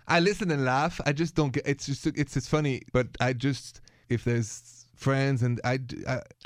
[0.07, 1.67] I listen and laugh, I just don't get.
[1.67, 4.47] It's just it's it's funny, but I just if there's
[4.95, 5.79] friends and I.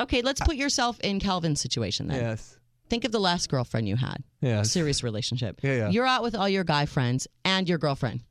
[0.00, 2.20] okay, let's put yourself in Calvin's situation then.
[2.20, 2.58] yes
[2.88, 4.22] Think of the last girlfriend you had.
[4.40, 4.62] Yeah.
[4.62, 5.61] serious relationship.
[5.62, 5.88] Yeah, yeah.
[5.90, 8.22] You're out with all your guy friends and your girlfriend.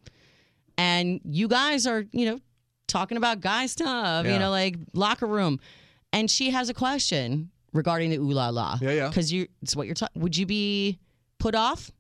[0.80, 2.40] And you guys are, you know,
[2.88, 4.34] talking about guy stuff, yeah.
[4.34, 5.60] you know, like locker room.
[6.12, 8.78] And she has a question regarding the ooh la la.
[8.82, 9.08] Yeah, yeah.
[9.10, 11.00] Because you it's what you're talking would you be
[11.38, 11.92] put off?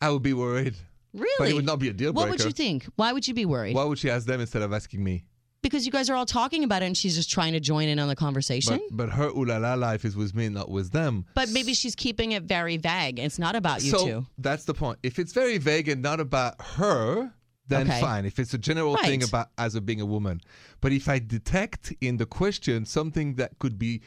[0.00, 0.76] I would be worried.
[1.12, 1.28] Really?
[1.38, 2.28] But it would not be a deal breaker.
[2.28, 2.86] What would you think?
[2.96, 3.74] Why would you be worried?
[3.74, 5.24] Why would she ask them instead of asking me?
[5.68, 7.98] Because you guys are all talking about it and she's just trying to join in
[7.98, 8.80] on the conversation.
[8.90, 11.26] But but her ooh la la life is with me, not with them.
[11.34, 13.18] But, maybe she's keeping it very vague.
[13.18, 14.26] It's not about you so two.
[14.38, 14.98] that's the point.
[15.02, 17.32] If it's very vague and not about her,
[17.66, 18.00] then Okay.
[18.00, 18.24] fine.
[18.24, 20.40] If it's a general thing about as a being a woman,
[20.80, 24.00] but if I detect in the question something that could be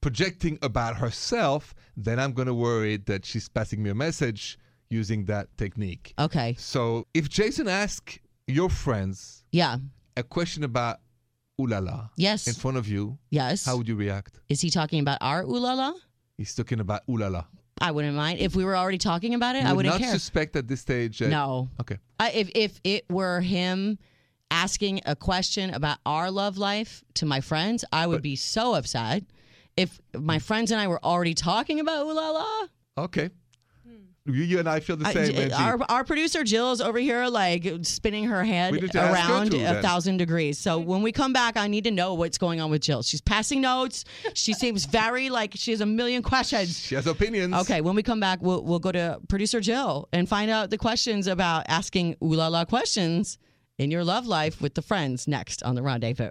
[0.00, 4.58] projecting about herself, then I'm going to worry that she's passing me a message
[4.90, 6.12] using that technique.
[6.18, 6.54] Okay.
[6.58, 9.78] So if Jason asks your friends Yeah.
[10.16, 10.98] a question about
[11.60, 12.46] ooh la la Yes.
[12.46, 13.64] in front of you, yes.
[13.64, 14.40] how would you react?
[14.48, 15.92] Is he talking about our ooh la la?
[16.36, 17.44] He's talking about ooh la la.
[17.80, 19.62] I wouldn't mind if we were already talking about it.
[19.62, 20.12] You I would wouldn't not care.
[20.12, 21.18] suspect at this stage.
[21.18, 21.98] That, no, Okay.
[22.20, 23.98] I, if if it were him
[24.50, 29.24] asking a question about our love life to my friends, I would be so upset.
[29.76, 32.46] If my friends and I were already talking about ooh la la,
[32.96, 33.30] Okay.
[34.26, 35.34] You, you and I feel the same.
[35.34, 39.12] j- our our producer Jill is over here like spinning her head We need to
[39.12, 40.58] around a thousand degrees.
[40.58, 43.02] So when we come back, I need to know what's going on with Jill.
[43.02, 44.06] She's passing notes.
[44.32, 46.78] She seems very like she has a million questions.
[46.78, 47.54] She has opinions.
[47.54, 50.78] Okay, when we come back, we'll we'll go to producer Jill and find out the
[50.78, 53.36] questions about asking ooh la la questions
[53.76, 56.30] in your love life with the friends next on the rendezvous.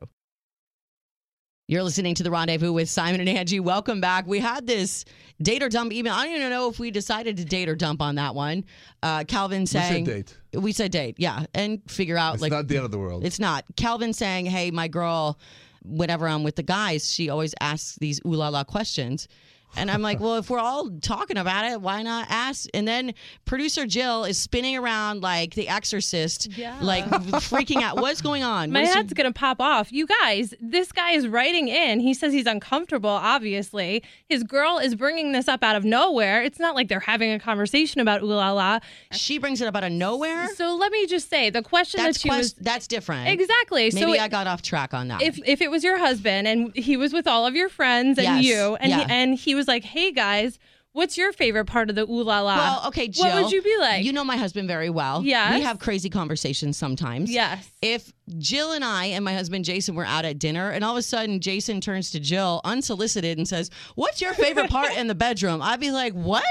[1.70, 3.62] You're listening to the rendezvous with Simon and Angi.
[3.62, 4.28] Welcome back.
[4.28, 5.06] We had this
[5.42, 6.14] date or dump email.
[6.14, 8.66] I don't even know if we decided to date or dump on that one.
[9.02, 10.38] Uh, Calvin said date.
[10.54, 13.26] We said date, yeah, and figure out It's like not the end of the world.
[13.26, 13.64] it's not.
[13.78, 15.40] Calvin saying, "Hey, my girl,
[15.86, 19.30] whenever I'm with the guys, she always asks these ooh la la questions."
[19.76, 22.68] And I'm like, well, if we're all talking about it, why not ask?
[22.74, 23.14] And then
[23.46, 26.78] producer Jill is spinning around like the exorcist, Yeah.
[26.82, 27.98] like freaking out.
[28.00, 28.72] What's going on?
[28.72, 29.92] My head's gonna pop off.
[29.92, 32.00] You guys, this guy is writing in.
[32.00, 33.10] He says he's uncomfortable.
[33.10, 36.44] Obviously, his girl is bringing this up out of nowhere.
[36.44, 38.80] It's not like they're having a conversation about ooh la la.
[39.12, 40.48] she brings it up out of nowhere.
[40.56, 43.28] So let me just say, the question That's that she quest- was that's different.
[43.30, 43.90] exactly.
[43.94, 45.22] Maybe so I got off track on that.
[45.22, 48.26] if if it was your husband and he was with all of your friends and
[48.26, 48.44] Yes.
[48.46, 50.60] you and he, and he was like, "Hey guys,
[50.92, 53.26] what's your favorite part of the ooh la la?" well, okay, Jill.
[53.26, 54.04] What would you be like?
[54.04, 55.24] You know my husband very well.
[55.24, 55.56] Yeah.
[55.56, 57.32] We have crazy conversations sometimes.
[57.32, 57.70] yes.
[57.82, 60.98] if Jill and I and my husband Jason were out at dinner, and all of
[60.98, 65.16] a sudden Jason turns to Jill unsolicited and says, "What's your favorite part in the
[65.16, 66.46] bedroom?" I'd be like, "What?"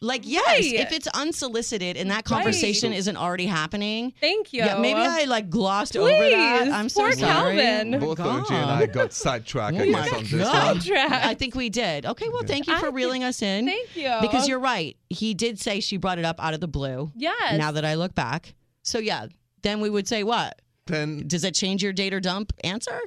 [0.00, 0.74] Like, yes, Right.
[0.74, 4.12] if it's unsolicited and that conversation isn't already happening.
[4.20, 4.64] Thank you.
[4.64, 6.68] Yeah, maybe I like glossed over that.
[6.70, 7.56] I'm so poor sorry.
[7.56, 7.90] Calvin.
[7.92, 10.80] My Both Angi and I got sidetracked, I Oh guess, on this one.
[10.80, 11.26] Sidetracked.
[11.26, 12.06] I think we did.
[12.06, 13.66] Okay, well, thank you I for think- reeling us in.
[13.66, 14.12] Thank you.
[14.20, 14.96] Because you're right.
[15.10, 17.10] He did say she brought it up out of the blue.
[17.16, 17.58] Yes.
[17.58, 18.54] Now that I look back.
[18.82, 19.26] So yeah,
[19.62, 20.60] then we would say what?
[20.86, 23.00] Then Does that change your date or dump answer?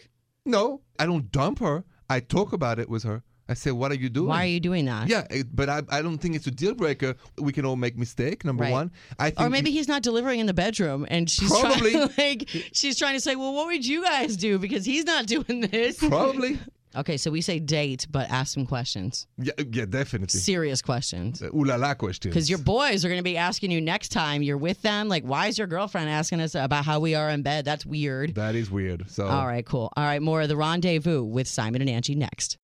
[0.45, 1.84] no, I don't dump her.
[2.10, 3.23] I talk about it with her.
[3.49, 5.10] I say, "What are you doing?" Why are you doing that?
[5.10, 7.15] Yeah, it, but I, I don't think it's a deal breaker.
[7.38, 8.45] We can all make mistake.
[8.45, 8.71] Number Right.
[8.71, 11.91] one, I think Or maybe he's not delivering in the bedroom, and she's Probably.
[11.91, 15.25] trying, like she's trying to say, "Well, what would you guys do?" Because he's not
[15.36, 15.97] doing this.
[15.99, 16.60] probably.
[16.93, 20.38] Okay, so we say date, but ask some questions, Yeah, yeah, definitely.
[20.41, 21.41] serious questions.
[21.41, 22.34] Uh, ooh la la questions.
[22.34, 25.23] Because your boys are going to be asking you next time you're with them, like,
[25.23, 27.63] why is your girlfriend asking us about how we are in bed?
[27.63, 28.36] That's weird.
[28.36, 29.10] that is weird.
[29.10, 29.89] So All right, cool.
[29.95, 32.58] All right, more of the rendezvous with Simon and Angi next.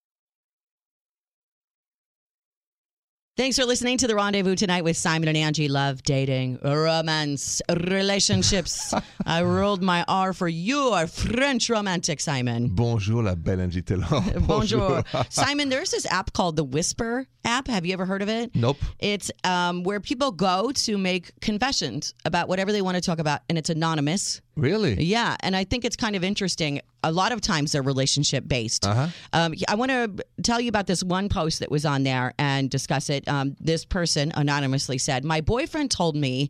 [3.37, 5.69] Thanks for listening to the rendezvous tonight with Simon and Angi.
[5.69, 8.95] Love, dating, romance, relationships.
[9.27, 12.69] I rolled my R for your French romantic, Simon.
[12.69, 14.07] Bonjour, la belle Angi Taylor.
[14.47, 15.03] Bonjour.
[15.29, 17.67] Simon, there's this app called the Whisper app.
[17.67, 18.55] Have you ever heard of it?
[18.55, 18.77] Nope.
[18.97, 23.41] It's um, where people go to make confessions about whatever they want to talk about,
[23.49, 24.41] and it's anonymous.
[24.57, 25.01] Really?
[25.03, 26.81] Yeah, and I think it's kind of interesting.
[27.03, 28.85] A lot of times they're relationship based.
[28.85, 29.07] Uh-huh.
[29.31, 32.69] Um, I want to tell you about this one post that was on there and
[32.69, 33.27] discuss it.
[33.27, 36.49] Um, this person anonymously said, My boyfriend told me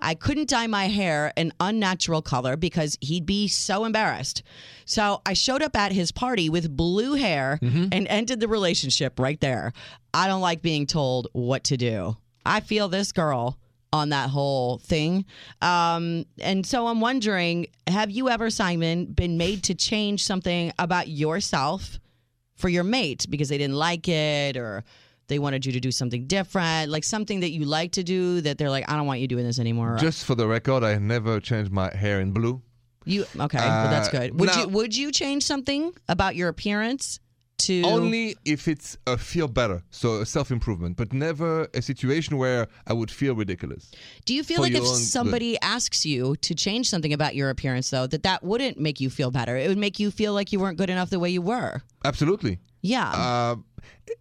[0.00, 4.42] I couldn't dye my hair an unnatural color because he'd be so embarrassed.
[4.84, 7.58] So I showed up at his party with blue hair
[7.92, 9.72] and ended the relationship right there.
[10.12, 12.16] I don't like being told what to do.
[12.44, 13.58] I feel this girl
[13.94, 15.24] on that whole thing.
[15.62, 21.06] Um, and so I'm wondering have you ever, Simon, been made to change something about
[21.08, 21.98] yourself
[22.56, 24.82] for your mate because they didn't like it or
[25.28, 28.58] they wanted you to do something different, like something that you like to do that
[28.58, 29.96] they're like, I don't want you doing this anymore.
[29.98, 32.60] Just for the record, I never changed my hair in blue.
[33.06, 33.58] you okay?
[33.58, 34.40] well, that's Uh, good.
[34.40, 37.20] Would now- you would you change something about your appearance
[37.66, 42.36] to Only if it's a feel better, so a self improvement, but never a situation
[42.36, 43.90] where I would feel ridiculous.
[44.24, 44.96] Do you feel like if own good.
[44.96, 49.10] somebody asks you to change something about your appearance, though, that that wouldn't make you
[49.10, 49.56] feel better?
[49.56, 51.82] It would make you feel like you weren't good enough the way you were.
[52.04, 52.58] Absolutely.
[52.82, 53.10] Yeah.
[53.10, 53.56] Uh,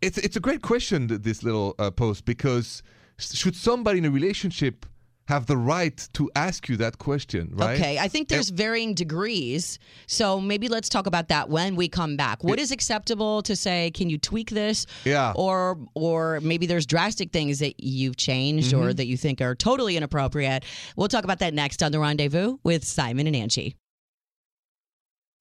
[0.01, 2.81] it's it's a great question this little uh, post because
[3.17, 4.85] should somebody in a relationship
[5.27, 7.79] have the right to ask you that question, right?
[7.79, 9.79] Okay, I think there's varying degrees.
[10.05, 12.43] So maybe let's talk about that when we come back.
[12.43, 13.91] What is acceptable to say?
[13.91, 14.85] Can you tweak this?
[15.05, 15.31] Yeah.
[15.35, 18.81] Or or maybe there's drastic things that you've changed Mm-hmm.
[18.83, 20.63] or that you think are totally inappropriate.
[20.97, 23.75] We'll talk about that next on the Rendezvous with Simon and Angi.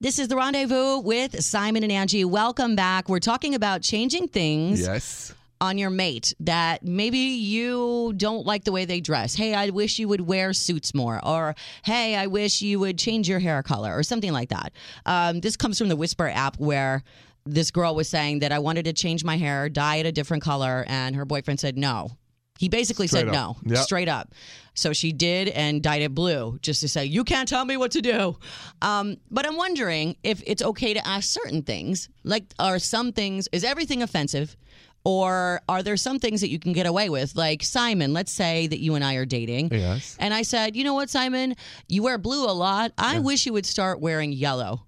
[0.00, 2.24] This is the Rendezvous with Simon and Angi.
[2.24, 3.08] Welcome back.
[3.08, 5.32] We're talking about changing things Yes.
[5.62, 9.34] On your mate that maybe you don't like the way they dress.
[9.34, 11.24] Hey, I wish you would wear suits more.
[11.24, 14.72] Or, hey, I wish you would change your hair color or something like that.
[15.06, 17.04] Um, this comes from the Whisper app where
[17.46, 20.42] this girl was saying that I wanted to change my hair, dye it a different
[20.42, 22.10] color, and her boyfriend said no.
[22.58, 23.34] He basically Straight said up.
[23.64, 23.84] no, Yep.
[23.84, 24.34] straight up.
[24.74, 27.90] So she did and dyed it blue just to say, you can't tell me what
[27.92, 28.36] to do.
[28.80, 32.08] Um, but I'm wondering if it's okay to ask certain things.
[32.24, 34.56] Like, are some things, is everything offensive?
[35.04, 37.34] Or are there some things that you can get away with?
[37.34, 39.70] Like, Simon, let's say that you and I are dating.
[39.72, 40.16] Yes.
[40.20, 41.56] And I said, you know what, Simon?
[41.88, 42.92] You wear blue a lot.
[42.98, 44.86] I wish you would start wearing yellow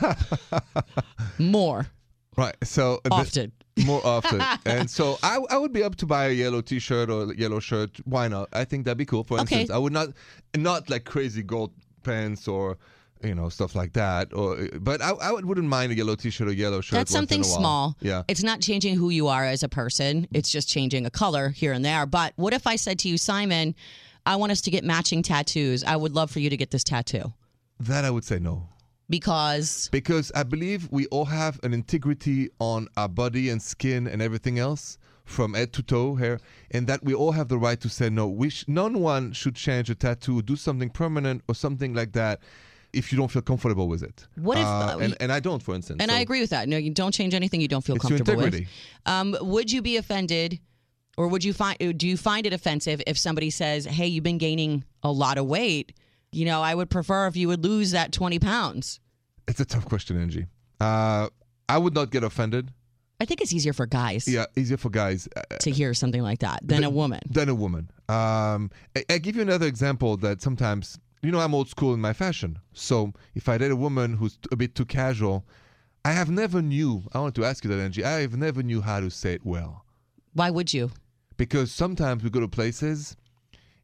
[1.38, 1.86] more
[2.36, 2.54] Right.
[2.64, 3.52] So uh, the- often.
[3.86, 4.42] more often.
[4.66, 7.98] and so I, I would be up to buy a yellow T-shirt or yellow shirt.
[8.04, 8.50] Why not?
[8.52, 9.24] I think that'd be cool.
[9.24, 9.60] For Okay.
[9.60, 10.08] instance, I would not
[10.54, 12.76] not like crazy gold pants or
[13.22, 14.32] you know stuff like that.
[14.34, 16.98] Or but I, I wouldn't mind a yellow T-shirt or yellow shirt.
[16.98, 17.58] That's something in a while.
[17.58, 17.96] small.
[18.00, 18.22] Yeah.
[18.28, 20.26] It's not changing who you are as a person.
[20.32, 22.06] It's just changing a color here and there.
[22.06, 23.74] But what if I said to you, Simon,
[24.24, 25.84] I want us to get matching tattoos.
[25.84, 27.32] I would love for you to get this tattoo
[27.80, 28.68] That I would say no.
[29.08, 34.20] because Because I believe we all have an integrity on our body and skin and
[34.20, 36.38] everything else from head to toe hair
[36.70, 39.56] and that we all have the right to say no we sh- none one should
[39.56, 42.38] change a tattoo do something permanent or something like that
[43.00, 45.74] if you don't feel comfortable with it What if- Uh, and, and i don't for
[45.74, 46.64] instance and so I agree with that.
[46.68, 48.54] No, you don't change anything you don't feel it's your comfortable with.
[48.54, 48.68] integrity
[49.14, 50.50] Um, would you be offended,
[51.18, 54.38] or would you find do you find it offensive if somebody says, "Hey, you've been
[54.48, 55.92] gaining a lot of weight"?
[56.38, 58.86] You know, I would prefer if you would lose that twenty pounds.
[59.50, 60.42] it's a tough question angi
[60.86, 61.24] uh,
[61.74, 62.64] i would not get offended
[63.22, 66.40] I think it's easier for guys yeah easier for guys uh, to hear something like
[66.46, 67.20] that than a woman.
[67.38, 67.84] than a woman.
[68.18, 68.60] Um,
[68.96, 70.84] I, I give you another example that sometimes,
[71.26, 72.58] you know, I'm old school in my fashion.
[72.72, 75.44] So if I date a woman who's a bit too casual,
[76.04, 77.02] I have never knew.
[77.12, 78.04] I want to ask you that, Angi.
[78.04, 79.84] I have never knew how to say it well
[80.34, 80.90] Why would you?
[81.36, 83.16] because sometimes we go to places,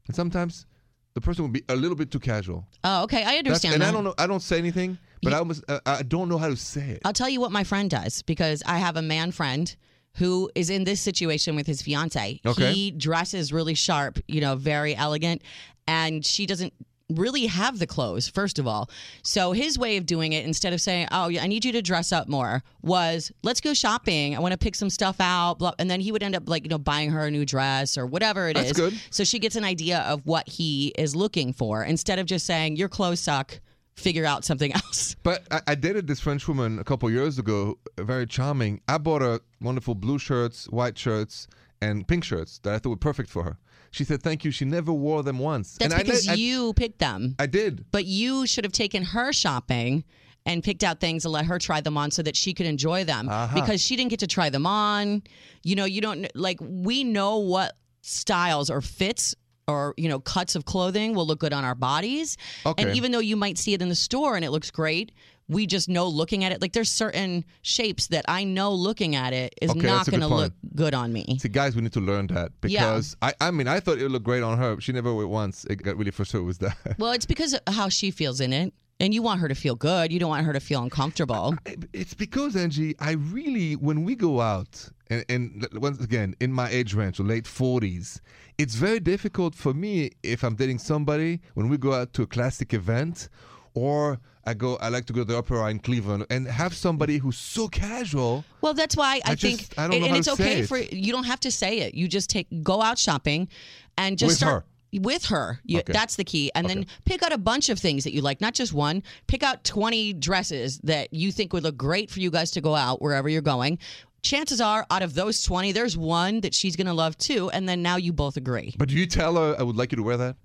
[0.06, 0.66] and sometimes
[1.14, 2.64] the person will be a little bit too casual.
[2.84, 3.88] Oh, okay, I That's- understand and that.
[3.88, 4.14] I don't know.
[4.18, 7.02] I don't say anything, but I almost uh, I don't know how to say it.
[7.04, 9.74] I'll tell you what my friend does because I have a man friend
[10.16, 12.40] who is in this situation with his fiance.
[12.46, 12.72] Okay.
[12.72, 15.42] He dresses really sharp, you know, very elegant,
[15.88, 16.72] and she doesn't
[17.08, 18.90] really have the clothes, first of all.
[19.22, 22.12] So his way of doing it, instead of saying, "Oh, I need you to dress
[22.12, 24.36] up more," was, "Let's go shopping.
[24.36, 26.64] I want to pick some stuff out." Blah, and then he would end up like
[26.64, 28.66] you know buying her a new dress or whatever it is.
[28.66, 29.00] That's good.
[29.10, 32.76] So she gets an idea of what he is looking for instead of just saying,
[32.76, 33.60] "Your clothes suck."
[33.94, 35.16] Figure out something else.
[35.22, 38.80] But I, I dated this French woman a couple years ago, very charming.
[38.88, 41.46] I bought her wonderful blue shirts, white shirts,
[41.82, 43.58] and pink shirts that I thought were perfect for her.
[43.92, 44.50] She said thank you.
[44.50, 45.76] She never wore them once.
[45.78, 47.36] That's and I- because I, you picked them.
[47.38, 47.84] I did.
[47.92, 50.02] but you should have taken her shopping
[50.44, 53.04] and picked out things and let her try them on so that she could enjoy
[53.04, 53.54] them Uh-huh.
[53.54, 55.22] because she didn't get to try them on.
[55.62, 59.34] You know, you don't like we know what styles or fits
[59.68, 62.36] or you know cuts of clothing will look good on our bodies.
[62.66, 62.82] Okay.
[62.82, 65.12] And even though you might see it in the store and it looks great,
[65.52, 69.32] we just know looking at it like there's certain shapes that I know looking at
[69.32, 71.38] it is Okay, not going to look good on me.
[71.40, 74.12] See, guys, we need to learn that because I, I mean, I thought it would
[74.12, 74.80] look great on her.
[74.80, 75.64] She never once.
[75.66, 76.76] It got really frustrated with that.
[76.98, 78.72] Well, it's because of how she feels in it.
[79.00, 80.12] And you want her to feel good.
[80.12, 81.56] You don't want her to feel uncomfortable.
[81.92, 86.68] It's because Angi, I really when we go out and, and once again in my
[86.70, 88.20] age range, so late forties,
[88.58, 92.26] it's very difficult for me if I'm dating somebody when we go out to a
[92.26, 93.28] classic event,
[93.74, 97.18] or I go I like to go to the opera in Cleveland and have somebody
[97.18, 98.44] who's so casual.
[98.60, 100.44] Well, that's why I, I think, just- I don't and, know and it's to say
[100.44, 100.66] okay it.
[100.68, 101.12] for you.
[101.12, 101.94] Don't have to say it.
[101.94, 103.48] You just take go out shopping,
[103.96, 104.66] and just With start
[105.00, 105.58] with her.
[105.64, 105.92] You, Okay.
[105.92, 106.50] That's the key.
[106.54, 109.02] And then pick out a bunch of things that you like, not just one.
[109.26, 112.74] Pick out twenty dresses that you think would look great for you guys to go
[112.74, 113.78] out wherever you're going.
[114.22, 117.80] Chances are, out of those twenty, there's one that she's gonna love too, and then
[117.82, 118.74] now you both agree.
[118.76, 120.36] But do you tell her I would like you to wear that?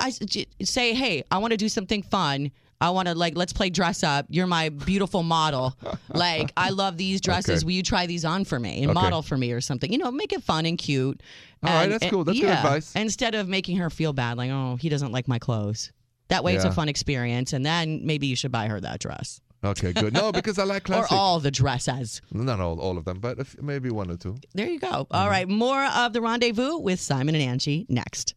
[0.00, 2.50] I say, hey, I want to do something fun.
[2.82, 4.26] I want to like let's play dress up.
[4.28, 5.76] You're my beautiful model.
[6.12, 7.62] like I love these dresses.
[7.62, 7.66] Okay.
[7.66, 9.00] Will you try these on for me and Okay.
[9.00, 9.90] model for me or something?
[9.92, 11.22] You know, make it fun and cute.
[11.62, 12.24] All right, And- that's and- cool.
[12.24, 12.92] That's good advice.
[12.96, 15.92] Instead of making her feel bad, like oh he doesn't like my clothes.
[16.28, 19.40] That way it's a fun experience, and then maybe you should buy her that dress
[19.64, 20.12] Okay, good.
[20.12, 21.12] No, because I like classic.
[21.12, 22.20] or all the dresses.
[22.32, 24.36] Not all, all of them, but maybe one or two.
[24.54, 24.88] There you go.
[24.88, 25.14] Mm-hmm.
[25.14, 28.34] All right, more of the rendezvous with Simon and Angi next.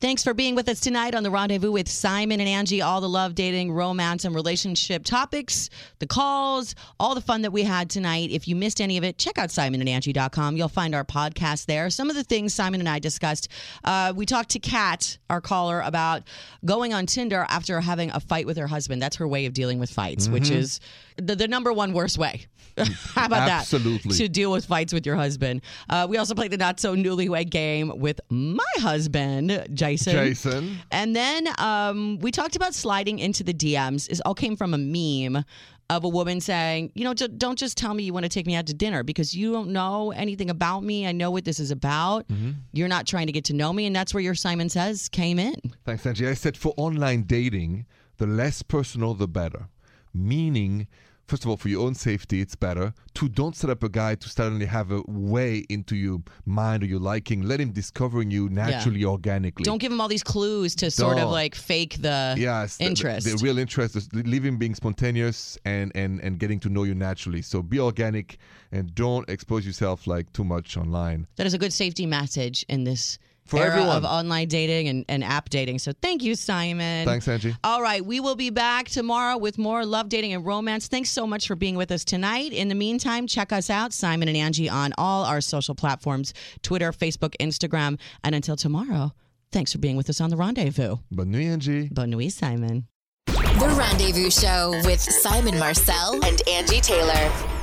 [0.00, 2.84] Thanks for being with us tonight on the rendezvous with Simon and Angi.
[2.84, 7.64] All the love, dating, romance, and relationship topics, the calls, all the fun that we
[7.64, 8.30] had tonight.
[8.30, 10.56] If you missed any of it, check out simonandangi.com.
[10.56, 11.90] You'll find our podcast there.
[11.90, 13.48] Some of the things Simon and I discussed.
[13.82, 16.22] Uh, we talked to Kat, our caller, about
[16.64, 19.02] going on Tinder after having a fight with her husband.
[19.02, 20.78] That's her way of dealing with fights, which is
[21.18, 22.46] the, the number one worst way.
[23.14, 23.60] How about that?
[23.60, 24.10] Absolutely.
[24.10, 24.18] that?
[24.18, 25.62] To deal with fights with your husband.
[25.88, 30.12] Uh, we also played the not so newlywed game with my husband, Jason.
[30.12, 30.78] Jason.
[30.90, 34.08] And then um, we talked about sliding into the DMs.
[34.08, 35.44] It all came from a meme
[35.90, 38.54] of a woman saying, you know, don't just tell me you want to take me
[38.54, 41.06] out to dinner because you don't know anything about me.
[41.06, 42.28] I know what this is about.
[42.28, 42.50] Mm-hmm.
[42.72, 43.86] You're not trying to get to know me.
[43.86, 45.56] And that's where your Simon Says came in.
[45.84, 46.28] Thanks, Angi.
[46.28, 47.86] I said for online dating,
[48.18, 49.68] the less personal, the better.
[50.12, 50.88] Meaning,
[51.28, 52.92] first of all, for your own safety, it's better.
[53.14, 56.86] Two, don't set up a guy to suddenly have a way into your mind or
[56.86, 57.42] your liking.
[57.42, 59.64] Let him discovering you naturally, organically.
[59.64, 61.32] Don't give him all these clues to sort of Don't.
[61.32, 63.26] like fake the Yes, the- the- interest.
[63.26, 67.42] The, real interest is leaving being spontaneous and, and, and getting to know you naturally.
[67.42, 68.38] So be organic
[68.72, 71.26] and don't expose yourself like too much online.
[71.36, 73.96] that is a good safety message in this For era everyone.
[73.96, 75.78] of online dating and, and app dating.
[75.78, 77.06] So thank you, Simon.
[77.06, 77.56] Thanks, Angi.
[77.64, 80.88] All right, we will be back tomorrow with more love, dating, and romance.
[80.88, 82.52] Thanks so much for being with us tonight.
[82.52, 86.92] In the meantime, check us out, Simon and Angi, on all our social platforms Twitter,
[86.92, 87.98] Facebook, Instagram.
[88.22, 89.12] And until tomorrow,
[89.52, 90.96] thanks for being with us on The Rendezvous.
[91.10, 91.92] Bonne nuit, Angi.
[91.92, 92.86] Bonne nuit, Simon.
[93.26, 97.57] The Rendezvous Show with Simon Marcel and Angi Taylor.